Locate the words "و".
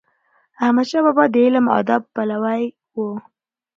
2.95-2.97